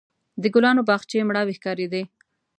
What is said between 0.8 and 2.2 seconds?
باغچې مړاوې ښکارېدې.